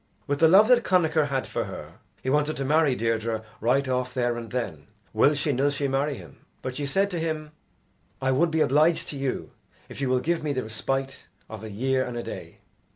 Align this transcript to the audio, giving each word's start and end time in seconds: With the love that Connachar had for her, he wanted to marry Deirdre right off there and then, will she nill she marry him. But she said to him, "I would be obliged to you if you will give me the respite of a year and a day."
With 0.25 0.39
the 0.39 0.47
love 0.47 0.67
that 0.69 0.83
Connachar 0.83 1.25
had 1.27 1.45
for 1.45 1.65
her, 1.65 1.99
he 2.23 2.29
wanted 2.31 2.57
to 2.57 2.65
marry 2.65 2.95
Deirdre 2.95 3.43
right 3.59 3.87
off 3.87 4.15
there 4.15 4.35
and 4.35 4.49
then, 4.51 4.87
will 5.13 5.35
she 5.35 5.53
nill 5.53 5.69
she 5.69 5.87
marry 5.87 6.17
him. 6.17 6.37
But 6.63 6.75
she 6.77 6.87
said 6.87 7.11
to 7.11 7.19
him, 7.19 7.51
"I 8.19 8.31
would 8.31 8.49
be 8.49 8.61
obliged 8.61 9.09
to 9.09 9.15
you 9.15 9.51
if 9.89 10.01
you 10.01 10.09
will 10.09 10.19
give 10.19 10.41
me 10.41 10.53
the 10.53 10.63
respite 10.63 11.27
of 11.47 11.63
a 11.63 11.69
year 11.69 12.03
and 12.03 12.17
a 12.17 12.23
day." 12.23 12.61